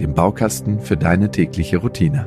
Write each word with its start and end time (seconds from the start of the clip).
dem 0.00 0.12
Baukasten 0.12 0.80
für 0.80 0.96
deine 0.96 1.30
tägliche 1.30 1.78
Routine. 1.78 2.26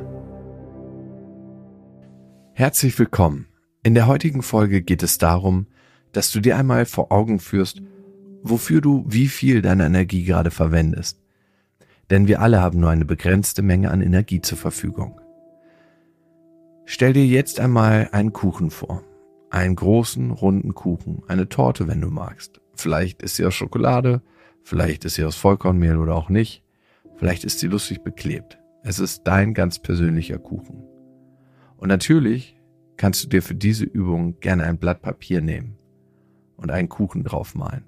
Herzlich 2.52 2.98
willkommen. 2.98 3.46
In 3.82 3.94
der 3.94 4.06
heutigen 4.06 4.42
Folge 4.42 4.82
geht 4.82 5.02
es 5.02 5.18
darum, 5.18 5.66
dass 6.12 6.32
du 6.32 6.40
dir 6.40 6.56
einmal 6.56 6.84
vor 6.84 7.12
Augen 7.12 7.38
führst, 7.38 7.80
wofür 8.42 8.80
du 8.80 9.04
wie 9.06 9.28
viel 9.28 9.62
deiner 9.62 9.86
Energie 9.86 10.24
gerade 10.24 10.50
verwendest. 10.50 11.22
Denn 12.10 12.26
wir 12.26 12.40
alle 12.40 12.60
haben 12.60 12.80
nur 12.80 12.90
eine 12.90 13.04
begrenzte 13.04 13.62
Menge 13.62 13.90
an 13.90 14.02
Energie 14.02 14.40
zur 14.40 14.58
Verfügung. 14.58 15.20
Stell 16.84 17.12
dir 17.12 17.24
jetzt 17.24 17.60
einmal 17.60 18.08
einen 18.10 18.32
Kuchen 18.32 18.70
vor. 18.70 19.04
Einen 19.48 19.76
großen, 19.76 20.32
runden 20.32 20.74
Kuchen, 20.74 21.22
eine 21.28 21.48
Torte, 21.48 21.86
wenn 21.86 22.00
du 22.00 22.08
magst. 22.08 22.60
Vielleicht 22.74 23.22
ist 23.22 23.36
sie 23.36 23.46
aus 23.46 23.54
Schokolade, 23.54 24.22
vielleicht 24.64 25.04
ist 25.04 25.14
sie 25.14 25.24
aus 25.24 25.36
Vollkornmehl 25.36 25.98
oder 25.98 26.16
auch 26.16 26.28
nicht. 26.28 26.64
Vielleicht 27.20 27.44
ist 27.44 27.58
sie 27.58 27.66
lustig 27.66 28.02
beklebt. 28.02 28.58
Es 28.82 28.98
ist 28.98 29.24
dein 29.24 29.52
ganz 29.52 29.78
persönlicher 29.78 30.38
Kuchen. 30.38 30.82
Und 31.76 31.88
natürlich 31.88 32.58
kannst 32.96 33.22
du 33.22 33.28
dir 33.28 33.42
für 33.42 33.54
diese 33.54 33.84
Übung 33.84 34.40
gerne 34.40 34.64
ein 34.64 34.78
Blatt 34.78 35.02
Papier 35.02 35.42
nehmen 35.42 35.76
und 36.56 36.70
einen 36.70 36.88
Kuchen 36.88 37.22
draufmalen. 37.22 37.84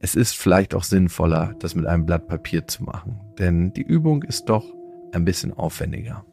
Es 0.00 0.14
ist 0.14 0.36
vielleicht 0.36 0.74
auch 0.74 0.84
sinnvoller, 0.84 1.54
das 1.60 1.74
mit 1.74 1.86
einem 1.86 2.04
Blatt 2.04 2.28
Papier 2.28 2.66
zu 2.66 2.84
machen, 2.84 3.18
denn 3.38 3.72
die 3.72 3.80
Übung 3.80 4.22
ist 4.22 4.50
doch 4.50 4.70
ein 5.12 5.24
bisschen 5.24 5.54
aufwendiger. 5.54 6.26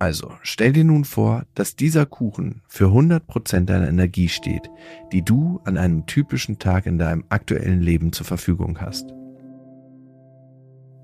Also, 0.00 0.32
stell 0.40 0.72
dir 0.72 0.84
nun 0.84 1.04
vor, 1.04 1.44
dass 1.54 1.76
dieser 1.76 2.06
Kuchen 2.06 2.62
für 2.66 2.86
100% 2.86 3.66
deiner 3.66 3.86
Energie 3.86 4.30
steht, 4.30 4.70
die 5.12 5.20
du 5.20 5.60
an 5.64 5.76
einem 5.76 6.06
typischen 6.06 6.58
Tag 6.58 6.86
in 6.86 6.96
deinem 6.96 7.24
aktuellen 7.28 7.82
Leben 7.82 8.10
zur 8.10 8.24
Verfügung 8.24 8.80
hast. 8.80 9.12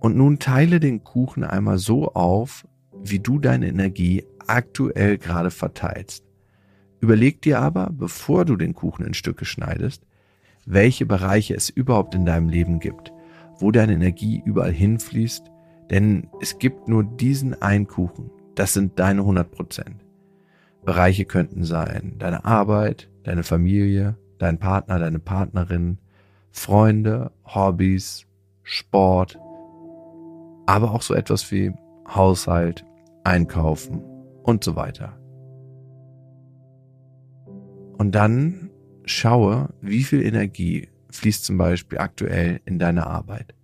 Und 0.00 0.16
nun 0.16 0.38
teile 0.38 0.80
den 0.80 1.04
Kuchen 1.04 1.44
einmal 1.44 1.76
so 1.76 2.14
auf, 2.14 2.66
wie 3.02 3.18
du 3.18 3.38
deine 3.38 3.68
Energie 3.68 4.24
aktuell 4.46 5.18
gerade 5.18 5.50
verteilst. 5.50 6.24
Überleg 6.98 7.42
dir 7.42 7.60
aber, 7.60 7.90
bevor 7.92 8.46
du 8.46 8.56
den 8.56 8.72
Kuchen 8.72 9.04
in 9.04 9.12
Stücke 9.12 9.44
schneidest, 9.44 10.06
welche 10.64 11.04
Bereiche 11.04 11.54
es 11.54 11.68
überhaupt 11.68 12.14
in 12.14 12.24
deinem 12.24 12.48
Leben 12.48 12.80
gibt, 12.80 13.12
wo 13.58 13.70
deine 13.72 13.92
Energie 13.92 14.40
überall 14.42 14.72
hinfließt, 14.72 15.50
denn 15.90 16.28
es 16.40 16.58
gibt 16.58 16.88
nur 16.88 17.04
diesen 17.04 17.60
einen 17.60 17.86
Kuchen 17.86 18.30
das 18.56 18.74
sind 18.74 18.98
deine 18.98 19.20
100 19.20 19.50
Prozent. 19.50 20.04
Bereiche 20.84 21.24
könnten 21.24 21.64
sein 21.64 22.14
deine 22.18 22.44
Arbeit, 22.44 23.08
deine 23.22 23.42
Familie, 23.42 24.16
dein 24.38 24.58
Partner, 24.58 24.98
deine 24.98 25.18
Partnerin, 25.18 25.98
Freunde, 26.50 27.32
Hobbys, 27.44 28.26
Sport, 28.62 29.38
aber 30.66 30.92
auch 30.92 31.02
so 31.02 31.14
etwas 31.14 31.50
wie 31.52 31.72
Haushalt, 32.08 32.84
Einkaufen 33.24 34.02
und 34.42 34.64
so 34.64 34.76
weiter. 34.76 35.18
Und 37.98 38.14
dann 38.14 38.70
schaue, 39.04 39.70
wie 39.80 40.02
viel 40.02 40.22
Energie 40.22 40.88
fließt 41.10 41.44
zum 41.44 41.58
Beispiel 41.58 41.98
aktuell 41.98 42.60
in 42.64 42.78
deine 42.78 43.06
Arbeit. 43.06 43.54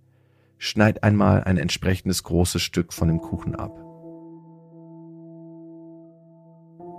Schneid 0.57 1.03
einmal 1.03 1.43
ein 1.43 1.57
entsprechendes 1.57 2.23
großes 2.23 2.61
Stück 2.61 2.93
von 2.93 3.07
dem 3.07 3.19
Kuchen 3.19 3.55
ab. 3.55 3.82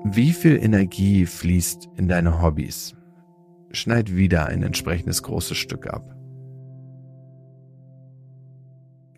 Wie 0.07 0.35
viel 0.35 0.63
Energie 0.63 1.25
fließt 1.25 1.89
in 1.97 2.09
deine 2.09 2.43
Hobbys? 2.43 2.95
Schneid 3.71 4.15
wieder 4.15 4.45
ein 4.45 4.63
entsprechendes 4.63 5.23
großes 5.23 5.57
Stück 5.57 5.87
ab. 5.87 6.15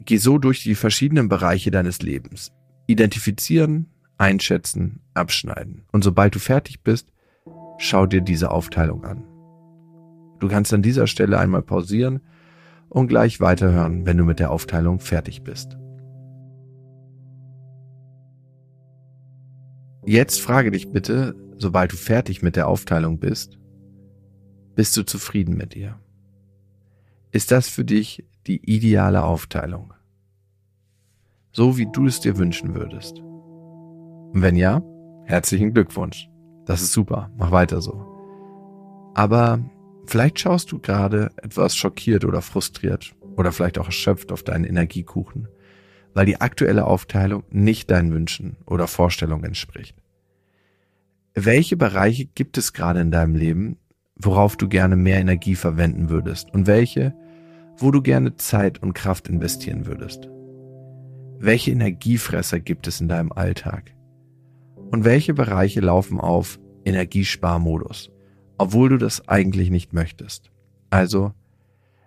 Geh 0.05 0.19
so 0.19 0.39
durch 0.39 0.63
die 0.63 0.77
verschiedenen 0.77 1.29
Bereiche 1.29 1.73
deines 1.73 2.03
Lebens. 2.03 2.53
Identifizieren, 2.87 3.89
einschätzen, 4.17 5.01
abschneiden. 5.13 5.87
Und 5.91 6.05
sobald 6.05 6.37
du 6.37 6.39
fertig 6.39 6.85
bist, 6.85 7.13
schau 7.79 8.07
dir 8.07 8.21
diese 8.21 8.53
Aufteilung 8.53 9.05
an. 9.05 9.25
Du 10.39 10.47
kannst 10.47 10.73
an 10.73 10.83
dieser 10.83 11.09
Stelle 11.09 11.41
einmal 11.41 11.63
pausieren 11.63 12.21
und 12.89 13.09
gleich 13.09 13.41
weiterhören, 13.41 14.07
wenn 14.07 14.19
du 14.19 14.25
mit 14.25 14.39
der 14.39 14.53
Aufteilung 14.53 15.01
fertig 15.01 15.43
bist. 15.43 15.77
Jetzt 20.09 20.41
frage 20.41 20.71
dich 20.71 20.93
bitte, 20.93 21.35
sobald 21.59 21.91
du 21.91 21.97
fertig 21.97 22.41
mit 22.41 22.55
der 22.55 22.69
Aufteilung 22.69 23.19
bist, 23.19 23.59
bist 24.77 24.97
du 24.97 25.03
zufrieden 25.03 25.57
mit 25.57 25.75
ihr? 25.75 25.99
Ist 27.33 27.51
das 27.51 27.69
für 27.69 27.85
dich 27.85 28.25
die 28.47 28.65
ideale 28.73 29.25
Aufteilung? 29.25 29.93
So 31.51 31.77
wie 31.77 31.89
du 31.93 32.07
es 32.07 32.21
dir 32.21 32.39
wünschen 32.39 32.77
würdest? 32.77 33.19
Und 33.19 34.43
wenn 34.43 34.55
ja, 34.55 34.81
herzlichen 35.25 35.75
Glückwunsch. 35.75 36.31
Das 36.67 36.83
ist 36.83 36.93
super, 36.93 37.33
mach 37.37 37.51
weiter 37.51 37.81
so. 37.81 38.07
Aber 39.15 39.59
vielleicht 40.07 40.39
schaust 40.39 40.71
du 40.71 40.79
gerade 40.79 41.33
etwas 41.39 41.75
schockiert 41.75 42.25
oder 42.25 42.43
frustriert 42.43 43.17
oder 43.37 43.51
vielleicht 43.51 43.81
auch 43.81 43.87
erschöpft 43.87 44.31
auf 44.31 44.45
deinen 44.45 44.65
Energiekuchen 44.65 45.49
weil 46.17 46.25
die 46.25 46.41
aktuelle 46.41 46.87
Aufteilung 46.87 47.45
nicht 47.51 47.91
deinen 47.91 48.11
Wünschen 48.11 48.57
oder 48.65 48.87
Vorstellungen 48.87 49.45
entspricht. 49.45 49.95
Welche 51.35 51.77
Bereiche 51.77 52.25
gibt 52.25 52.57
es 52.57 52.73
gerade 52.73 53.01
in 53.03 53.11
deinem 53.11 53.35
Leben, 53.35 53.77
worauf 54.17 54.57
du 54.57 54.67
gerne 54.67 54.97
mehr 54.97 55.19
Energie 55.19 55.57
verwenden 55.57 56.09
würdest 56.09 56.55
und 56.55 56.67
welche, 56.67 57.15
wo 57.77 57.91
du 57.91 58.01
gerne 58.01 58.35
Zeit 58.37 58.83
und 58.83 58.95
Kraft 58.95 59.29
investieren 59.29 59.85
würdest? 59.85 60.31
Welche 61.39 61.73
Energiefresser 61.73 62.61
gibt 62.61 62.87
es 62.87 62.99
in 63.03 63.09
deinem 63.09 63.31
Alltag? 63.31 63.95
Und 64.91 65.05
welche 65.05 65.35
Bereiche 65.35 65.81
laufen 65.81 66.19
auf 66.19 66.59
Energiesparmodus, 66.87 68.11
obwohl 68.57 68.89
du 68.89 68.97
das 68.97 69.29
eigentlich 69.29 69.69
nicht 69.69 69.93
möchtest? 69.93 70.51
Also, 70.89 71.35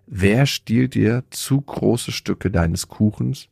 wer 0.08 0.48
stiehlt 0.48 0.96
dir 0.96 1.26
zu 1.30 1.62
große 1.62 2.12
Stücke 2.12 2.50
deines 2.50 2.88
Kuchens 2.88 3.50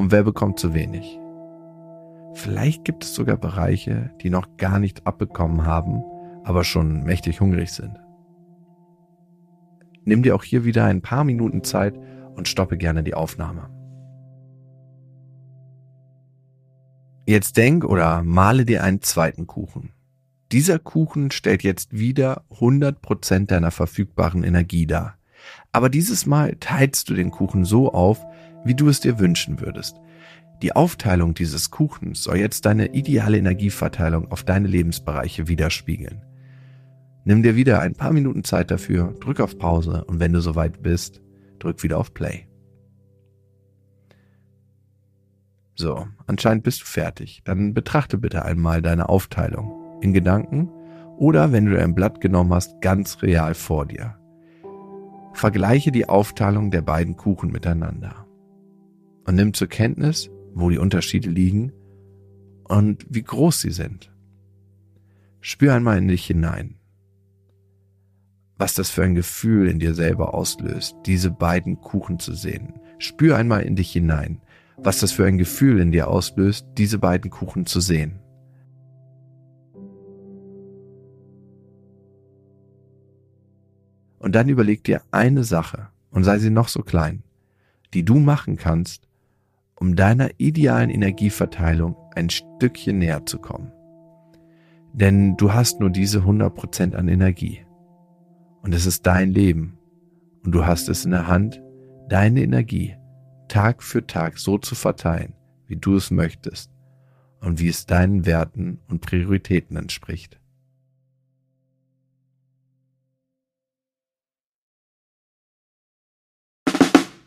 und 0.00 0.12
wer 0.12 0.22
bekommt 0.22 0.58
zu 0.58 0.72
wenig. 0.72 1.20
Vielleicht 2.32 2.84
gibt 2.86 3.04
es 3.04 3.14
sogar 3.14 3.36
Bereiche, 3.36 4.10
die 4.22 4.30
noch 4.30 4.56
gar 4.56 4.78
nicht 4.78 5.06
abbekommen 5.06 5.66
haben, 5.66 6.02
aber 6.42 6.64
schon 6.64 7.02
mächtig 7.04 7.40
hungrig 7.40 7.70
sind. 7.70 8.00
Nimm 10.04 10.22
dir 10.22 10.34
auch 10.34 10.42
hier 10.42 10.64
wieder 10.64 10.86
ein 10.86 11.02
paar 11.02 11.24
Minuten 11.24 11.62
Zeit 11.64 11.98
und 12.34 12.48
stoppe 12.48 12.78
gerne 12.78 13.02
die 13.02 13.12
Aufnahme. 13.12 13.68
Jetzt 17.26 17.58
denk 17.58 17.84
oder 17.84 18.22
male 18.22 18.64
dir 18.64 18.82
einen 18.82 19.02
zweiten 19.02 19.46
Kuchen. 19.46 19.92
Dieser 20.50 20.78
Kuchen 20.78 21.30
stellt 21.30 21.62
jetzt 21.62 21.92
wieder 21.92 22.42
100% 22.50 23.46
deiner 23.46 23.70
verfügbaren 23.70 24.44
Energie 24.44 24.86
dar. 24.86 25.18
Aber 25.72 25.90
dieses 25.90 26.24
Mal 26.24 26.56
teilst 26.58 27.10
du 27.10 27.14
den 27.14 27.30
Kuchen 27.30 27.64
so 27.64 27.92
auf, 27.92 28.24
wie 28.64 28.74
du 28.74 28.88
es 28.88 29.00
dir 29.00 29.18
wünschen 29.18 29.60
würdest. 29.60 29.96
Die 30.62 30.76
Aufteilung 30.76 31.32
dieses 31.32 31.70
Kuchens 31.70 32.22
soll 32.24 32.36
jetzt 32.36 32.66
deine 32.66 32.92
ideale 32.92 33.38
Energieverteilung 33.38 34.30
auf 34.30 34.44
deine 34.44 34.68
Lebensbereiche 34.68 35.48
widerspiegeln. 35.48 36.22
Nimm 37.24 37.42
dir 37.42 37.56
wieder 37.56 37.80
ein 37.80 37.94
paar 37.94 38.12
Minuten 38.12 38.44
Zeit 38.44 38.70
dafür, 38.70 39.14
drück 39.20 39.40
auf 39.40 39.58
Pause 39.58 40.04
und 40.04 40.20
wenn 40.20 40.32
du 40.32 40.40
soweit 40.40 40.82
bist, 40.82 41.22
drück 41.58 41.82
wieder 41.82 41.98
auf 41.98 42.12
Play. 42.12 42.46
So, 45.74 46.06
anscheinend 46.26 46.62
bist 46.62 46.82
du 46.82 46.84
fertig. 46.84 47.40
Dann 47.44 47.72
betrachte 47.72 48.18
bitte 48.18 48.44
einmal 48.44 48.82
deine 48.82 49.08
Aufteilung 49.08 49.98
in 50.02 50.12
Gedanken 50.12 50.68
oder 51.16 51.52
wenn 51.52 51.66
du 51.66 51.80
ein 51.80 51.94
Blatt 51.94 52.20
genommen 52.20 52.52
hast, 52.52 52.82
ganz 52.82 53.22
real 53.22 53.54
vor 53.54 53.86
dir. 53.86 54.16
Vergleiche 55.32 55.90
die 55.90 56.08
Aufteilung 56.08 56.70
der 56.70 56.82
beiden 56.82 57.16
Kuchen 57.16 57.50
miteinander 57.50 58.26
und 59.30 59.36
nimm 59.36 59.54
zur 59.54 59.68
Kenntnis, 59.68 60.28
wo 60.54 60.70
die 60.70 60.78
Unterschiede 60.78 61.30
liegen 61.30 61.70
und 62.64 63.06
wie 63.10 63.22
groß 63.22 63.60
sie 63.60 63.70
sind. 63.70 64.12
Spür 65.40 65.72
einmal 65.72 65.98
in 65.98 66.08
dich 66.08 66.26
hinein, 66.26 66.80
was 68.58 68.74
das 68.74 68.90
für 68.90 69.04
ein 69.04 69.14
Gefühl 69.14 69.68
in 69.68 69.78
dir 69.78 69.94
selber 69.94 70.34
auslöst, 70.34 70.96
diese 71.06 71.30
beiden 71.30 71.80
Kuchen 71.80 72.18
zu 72.18 72.34
sehen. 72.34 72.80
Spür 72.98 73.36
einmal 73.36 73.62
in 73.62 73.76
dich 73.76 73.92
hinein, 73.92 74.42
was 74.76 74.98
das 74.98 75.12
für 75.12 75.26
ein 75.26 75.38
Gefühl 75.38 75.78
in 75.78 75.92
dir 75.92 76.08
auslöst, 76.08 76.66
diese 76.76 76.98
beiden 76.98 77.30
Kuchen 77.30 77.66
zu 77.66 77.78
sehen. 77.78 78.18
Und 84.18 84.34
dann 84.34 84.48
überleg 84.48 84.82
dir 84.82 85.02
eine 85.12 85.44
Sache, 85.44 85.86
und 86.10 86.24
sei 86.24 86.40
sie 86.40 86.50
noch 86.50 86.66
so 86.66 86.82
klein, 86.82 87.22
die 87.94 88.04
du 88.04 88.18
machen 88.18 88.56
kannst, 88.56 89.06
um 89.80 89.96
deiner 89.96 90.28
idealen 90.36 90.90
Energieverteilung 90.90 91.96
ein 92.14 92.30
Stückchen 92.30 92.98
näher 92.98 93.24
zu 93.26 93.38
kommen. 93.38 93.72
Denn 94.92 95.36
du 95.36 95.52
hast 95.52 95.80
nur 95.80 95.90
diese 95.90 96.20
100% 96.20 96.94
an 96.94 97.08
Energie. 97.08 97.64
Und 98.62 98.74
es 98.74 98.86
ist 98.86 99.06
dein 99.06 99.30
Leben. 99.30 99.78
Und 100.44 100.52
du 100.52 100.66
hast 100.66 100.88
es 100.88 101.04
in 101.04 101.12
der 101.12 101.26
Hand, 101.26 101.62
deine 102.08 102.42
Energie 102.42 102.94
Tag 103.48 103.82
für 103.82 104.06
Tag 104.06 104.38
so 104.38 104.58
zu 104.58 104.74
verteilen, 104.74 105.34
wie 105.66 105.76
du 105.76 105.96
es 105.96 106.10
möchtest 106.10 106.70
und 107.40 107.58
wie 107.58 107.68
es 107.68 107.86
deinen 107.86 108.26
Werten 108.26 108.78
und 108.88 109.00
Prioritäten 109.00 109.76
entspricht. 109.76 110.38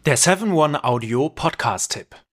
Der 0.05 0.17
7-One-Audio 0.17 1.29
Podcast-Tipp. 1.29 2.22